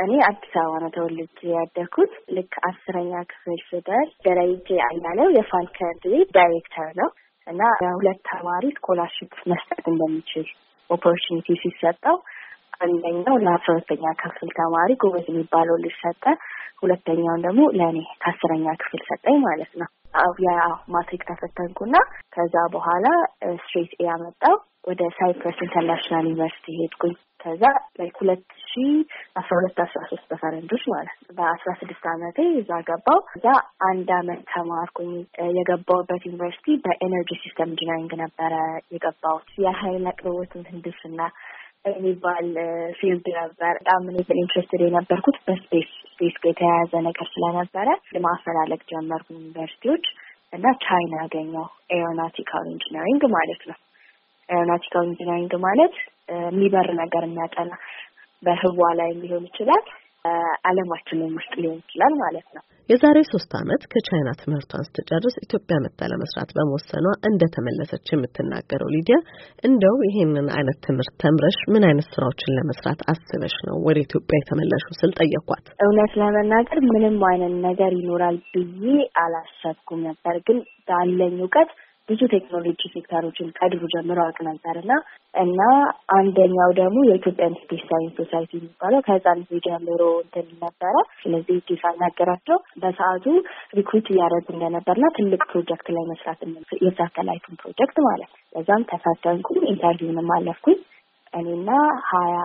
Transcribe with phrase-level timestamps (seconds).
[0.00, 6.90] እኔ አዲስ አበባ ነው ተወልጄ ያደግኩት። ልክ አስረኛ ክፍል ስደርስ ደረጀ አያለው የፋልከን ቤት ዳይሬክተር
[7.00, 7.10] ነው
[7.46, 7.60] እና
[7.94, 10.46] ሁለት ተማሪ scholarship መስጠት እንደሚችል
[10.90, 12.16] opportunity ሲሰጠው
[12.80, 16.24] አንደኛው ለአስራ ሁለተኛ ክፍል ተማሪ ጎበዝ የሚባለው ልጅ ሰጠ።
[16.82, 19.88] ሁለተኛውን ደግሞ ለእኔ ከአስረኛ ክፍል ሰጠኝ ማለት ነው።
[20.94, 21.96] ማትሪክ ተፈተንኩና
[22.34, 23.06] ከዛ በኋላ
[23.58, 24.54] straight A ያመጣው
[24.88, 27.62] ወደ ሳይፕረስ ኢንተርናሽናል ዩኒቨርሲቲ ሄድኩኝ። ከዛ
[27.98, 28.82] like ሁለት ሺ
[29.36, 33.46] አስራ ሁለት አስራ ሶስት በፈረንጆች ማለት ነው። በአስራ ስድስት አመቴ እዛ ገባው። እዛ
[33.88, 35.12] አንድ አመት ተማርኩኝ።
[35.56, 38.52] የገባውበት ዩኒቨርሲቲ በ energy system engineering ነበረ
[38.94, 41.20] የገባሁት። የሀይል አቅርቦት ምህንድስና
[41.90, 42.48] የሚባል
[42.98, 47.88] field ነበር። በጣም እኔ interested የነበርኩት በ space space የተያያዘ ነገር ስለነበረ
[48.24, 50.06] ማፈላለግ ጀመርኩ ዩኒቨርሲቲዎች
[50.52, 53.78] እና ቻይና ያገኘው aeronautical engineering ማለት ነው።
[54.48, 55.94] aeronautical engineering ማለት
[56.44, 57.72] የሚበር ነገር የሚያጠና
[58.42, 59.84] በህዋ ላይ ሊሆን ይችላል፣
[60.68, 66.50] አለማችንም ውስጥ ሊሆን ይችላል ማለት ነው። የዛሬ ሶስት ዓመት ከቻይና ትምህርቷን ስትጨርስ ኢትዮጵያ መጥታ ለመስራት
[66.56, 69.16] በመወሰኗ እንደተመለሰች የምትናገረው ሊዲያ
[69.64, 75.12] እንደው ይሄንን አይነት ትምህርት ተምረሽ ምን አይነት ስራዎችን ለመስራት አስበሽ ነው ወደ ኢትዮጵያ የተመለሽው ስል
[75.20, 78.84] ጠየኳት። እውነት ለመናገር ምንም አይነት ነገር ይኖራል ብዬ
[79.24, 81.72] አላሰብኩም ነበር፣ ግን ባለኝ እውቀት
[82.10, 84.92] ብዙ ቴክኖሎጂ ሴክተሮችን ከድሮ ጀምሮ አውቅ ነበር እና
[85.34, 85.60] እና
[86.16, 92.58] አንደኛው ደግሞ የኢትዮጵያን ስፔስ ሳይንስ ሶሳይቲ የሚባለው ከህፃን ጊዜ ጀምሮ እንትን ነበረ። ስለዚህ እጅ ሳናግራቸው
[92.82, 93.26] በሰዓቱ
[93.78, 96.40] recruit እያደረጉ እንደነበርና ትልቅ ፕሮጀክት ላይ መስራት
[96.84, 100.78] የሳተላይቱን ፕሮጀክት ማለት ለዛም ተፈተንኩኝ፣ interview ንም አለፍኩኝ።
[101.32, 101.70] እኔና
[102.06, 102.36] ሀያ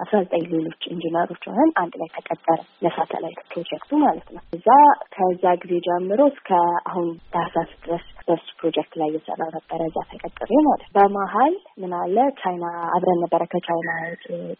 [0.00, 4.66] አስራ ዘጠኝ ሌሎች ኢንጂነሮች ሆነን አንድ ላይ ተቀጠርን ለሳተላይት ፕሮጀክቱ ማለት ነው። እዛ
[5.14, 6.50] ከዛ ጊዜ ጀምሮ እስከ
[6.90, 12.64] አሁን ታህሳስ ድረስ በሱ ፕሮጀክት ላይ እየሰራ ነበረ እዛ ተቀጥሬ ማለት በመሀል ምን አለ ቻይና
[12.96, 13.90] አብረን ነበረ ከቻይና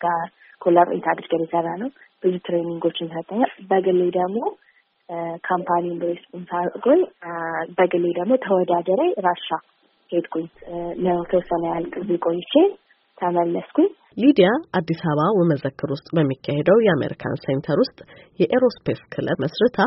[0.05, 0.25] ጋር
[0.61, 1.91] collaborate አድርገን የሰራነው።
[2.23, 4.39] ብዙ training ኦችን ሰጥቶኛል። በግሌ ደግሞ
[5.45, 7.01] company ው sponsor አድርጎኝ
[7.79, 9.49] በግሌ ደግሞ ተወዳደሬ ራሻ
[10.11, 10.47] ሄድኩኝ
[11.05, 12.55] ለተወሰነ ያህል ጊዜ ቆይቼ
[13.19, 14.49] ተመለስኩኝ። ሊዲያ
[14.79, 17.99] አዲስ አበባ ወመዘክር ውስጥ በሚካሄደው የአሜሪካን ሴንተር ውስጥ
[18.39, 19.79] የ aerospace ክለብ መስርታ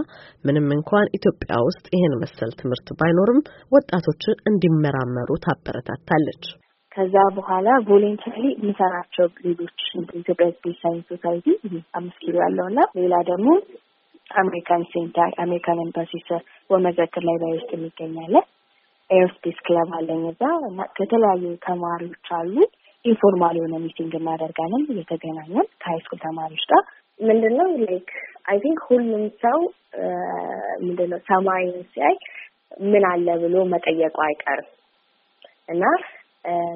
[0.44, 3.40] ምንም እንኳን ኢትዮጵያ ውስጥ ይህን መሰል ትምህርት ባይኖርም
[3.72, 6.46] ወጣቶችን እንዲመራመሩ ታበረታታለች።
[6.92, 9.80] ከዛ በኋላ voluntary የምሰራቸው ሌሎች
[10.20, 11.48] ኢትዮጵያ ስፔስ ሳይንስ ሶሳይቲ
[12.00, 13.50] አምስት ኪሎ ያለው እና ሌላ ደግሞ
[14.36, 16.14] አሜሪካን ሴንተር አሜሪካን ኤምባሲ
[16.70, 18.35] ወመዘክር ላይ ላይ ውስጥ የሚገኝ
[19.09, 22.56] aerospace ክለብ አለኝ እዛ እና ከተለያዩ ተማሪዎች አሉ
[23.06, 26.84] informal የሆነ meeting እናደርጋለን እየተገናኘን ከ high school ተማሪዎች ጋር
[27.19, 28.09] ምንድነው like
[28.50, 29.59] I think ሁሉም ሰው
[30.81, 32.16] ምንድነው ሰማይን ሲያይ
[32.85, 34.68] ምን አለ ብሎ መጠየቁ አይቀርም
[35.69, 35.84] እና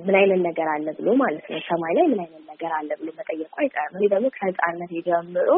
[0.05, 3.53] ምን አይነት ነገር አለ ብሎ ማለት ነው። ሰማይ ላይ ምን አይነት ነገር አለ ብሎ መጠየቁ
[3.61, 5.49] አይቀርም። እኔ ደግሞ ከህፃነት ጀምሮ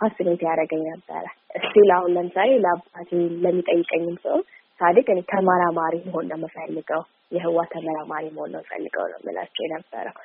[0.00, 1.24] fascinate ያደረገኝ ነበረ።
[1.58, 3.10] still አሁን ለምሳሌ ለአባቴ
[3.44, 4.38] ለሚጠይቀኝም ሰው
[4.80, 7.02] ሳድግ እኔ ተመራማሪ መሆን ነው የምፈልገው፣
[7.32, 10.16] የህዋ ተመራማሪ መሆን ነው የምፈልገው ነው የምላቸው የነበረው።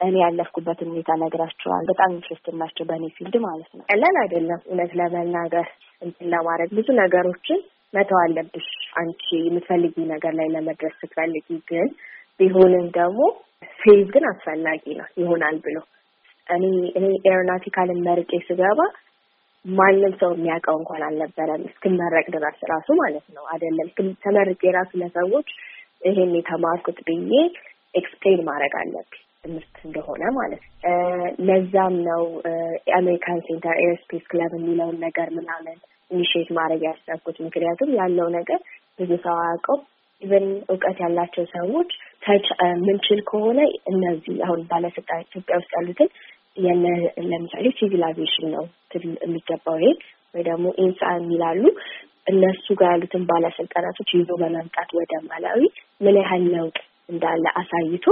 [0.00, 5.66] እኔ ያለፍኩበትን ሁኔታ እነግራቸዋለው። በጣም interested ናቸው በእኔ field ማለት ነው። ቀላል አይደለም እውነት ለመናገር
[6.02, 7.60] እንትን ለማድረግ ብዙ ነገሮችን
[7.94, 8.68] መተው አለብሽ
[9.00, 11.88] አንቺ የምትፈልጊ ነገር ላይ ለመድረስ ስትፈልጊ። ግን
[12.40, 13.20] ቢሆንም ደግሞ
[13.80, 15.76] faith ግን አስፈላጊ ነው ይሆናል ብሎ
[16.46, 16.64] እኔ
[16.98, 18.80] እኔ aeronautical ን መርጬ ስገባ
[19.64, 23.88] ማንም ሰው የሚያውቀው እንኳን አልነበረም እስክመረቅ ድረስ ራሱ ማለት ነው። አይደለም
[24.24, 25.48] ተመርቄ ራሱ ለሰዎች
[26.06, 27.32] ይሄን የተማርኩት ብዬ
[27.94, 30.72] explain ማድረግ አለብኝ ትምህርት እንደሆነ ማለት ነው።
[31.46, 32.22] ለዛም ነው
[32.88, 35.76] የአሜሪካን ሴንተር aerospace ክለብ የሚለውን ነገር ምናምን
[36.10, 38.60] initiate ማድረግ ያሰብኩት። ምክንያቱም ያለው ነገር
[38.98, 39.78] ብዙ ሰው አያውቀው።
[40.22, 41.90] even እውቀት ያላቸው ሰዎች
[42.80, 46.08] ምንችል ከሆነ እነዚህ አሁን ባለስልጣን ኢትዮጵያ ውስጥ ያሉትን
[46.56, 48.64] ለምሳሌ ሲቪል አቪዬሽን ነው
[49.24, 49.90] የሚገባው ይሄ
[50.34, 51.62] ወይ ደግሞ ኢንሳ የሚባሉ
[52.26, 55.60] እነሱ ጋር ያሉትን ባለስልጣናቶች ይዞ በመምጣት ወደ ማላዊ
[56.00, 56.76] ምን ያህል ለውጥ
[57.08, 58.06] እንዳለ አሳይቶ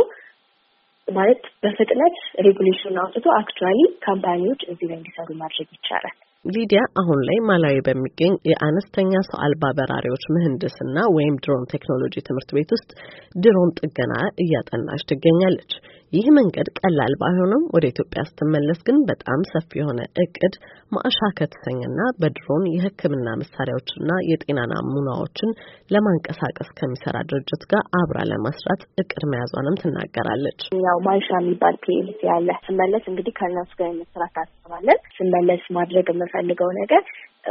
[1.09, 2.17] ማለት በፍጥነት
[2.47, 8.35] regulation አውጥቶ actually company ዎች እዚህ ላይ እንዲሰሩ ማድረግ ይቻላል። ሊዲያ አሁን ላይ ማላዊ በሚገኝ
[8.51, 12.91] የአነስተኛ ሰው አልባ በራሪዎች ምህንድስና ወይም ድሮን ቴክኖሎጂ ትምህርት ቤት ውስጥ
[13.37, 14.15] ድሮን ጥገና
[14.45, 15.73] እያጠናች ትገኛለች።
[16.13, 20.55] ይህ መንገድ ቀላል ባይሆንም ወደ ኢትዮጵያ ስትመለስ ግን በጣም ሰፊ የሆነ እቅድ
[20.93, 25.51] ማዕሻ ከተሰኘና በድሮን የሕክምና መሳሪያዎችና የጤና ናሙናዎችን
[25.91, 33.05] ለማንቀሳቀስ ከሚሰራ ድርጅት ጋር አብራ ለመስራት እቅድ መያዟንም ትናገራለች። ያው ማዕሻ የሚባል PLC ያለ ስመለስ
[33.13, 37.05] እንግዲህ ከእነሱ ጋር የመስራት ሀሳብ አለን። ስመለስ ማድረግ የምፈልገው ነገር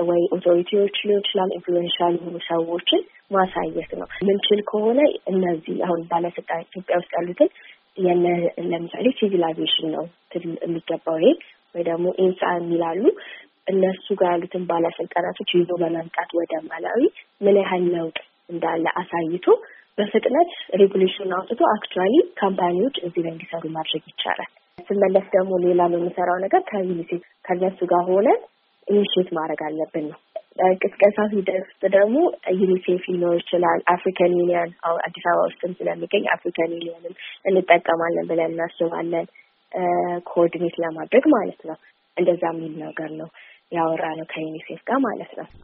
[0.08, 3.02] ወይ authority ዎች ሊሆን ይችላል influential የሆኑ ሰዎችን
[3.32, 5.00] ማሳየት ነው። ምንችል ከሆነ
[5.32, 7.50] እነዚህ አሁን ባለስልጣን ኢትዮጵያ ውስጥ ያሉትን
[8.68, 10.06] ለምሳሌ ሲቪል አቪዬሽን ነው
[10.64, 11.32] የሚገባው ይሄ
[11.76, 13.04] ወይ ደግሞ ኢንሳ የሚባሉ
[13.68, 17.02] እነሱ ጋር ያሉትን ባለስልጣናቶች ይዞ በመምጣት ወደ ማላዊ
[17.42, 18.18] ምን ያህል ለውጥ
[18.50, 19.46] እንዳለ አሳይቶ
[19.98, 20.50] በፍጥነት
[20.82, 24.52] regulation አውጥቶ actually company ዎች እዚህ ላይ እንዲሰሩ ማድረግ ይቻላል።
[24.88, 28.40] ስመለስ ደግሞ ሌላ በምሰራው ነገር ከዩኒሴፍ ከነሱ ጋር ሆነን
[28.88, 30.20] initiate ማድረግ አለብን ነው።
[30.82, 31.18] ቅስቀሳ
[31.60, 32.18] ውስጥ ደግሞ
[32.60, 34.72] ዩኒሴፍ ሊኖር ይችላል። አፍሪካን ዩኒየን
[35.06, 37.16] አዲስ አበባ ውስጥም ስለሚገኝ አፍሪካን ዩኒየንም
[37.46, 39.28] እንጠቀማለን ብለን እናስባለን።
[40.28, 41.78] coordinate ለማድረግ ማለት ነው።
[42.18, 43.30] እንደዛ የሚል ነገር ነው
[43.72, 45.48] ያወራነው ከዩኒሴፍ ጋር ማለት ነው።